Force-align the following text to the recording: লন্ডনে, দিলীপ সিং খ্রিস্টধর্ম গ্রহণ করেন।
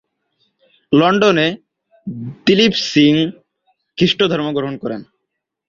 লন্ডনে, 0.91 1.47
দিলীপ 2.45 2.73
সিং 2.89 3.13
খ্রিস্টধর্ম 3.97 4.47
গ্রহণ 4.57 4.75
করেন। 4.77 5.01